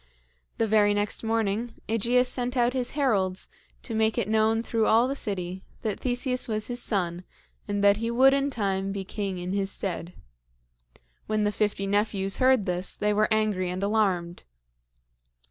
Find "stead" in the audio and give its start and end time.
9.71-10.13